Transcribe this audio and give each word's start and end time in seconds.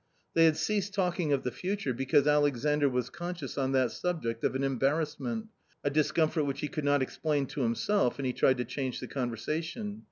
They 0.33 0.45
had 0.45 0.57
ceased 0.57 0.95
talking 0.95 1.31
of 1.31 1.43
the 1.43 1.51
future 1.51 1.93
because 1.93 2.25
Alexandr 2.25 2.89
was 2.89 3.11
conscious 3.11 3.55
on 3.55 3.71
that 3.73 3.91
subject 3.91 4.43
of 4.43 4.55
an 4.55 4.63
embarrassment, 4.63 5.49
a 5.83 5.91
discomfort 5.91 6.47
which 6.47 6.61
he 6.61 6.69
could 6.69 6.83
not 6.85 7.03
explain 7.03 7.45
to 7.45 7.61
himself 7.61 8.17
and 8.17 8.25
he 8.25 8.33
tried 8.33 8.57
to 8.57 8.65
change 8.65 8.99
the 8.99 9.05
conversation. 9.07 9.99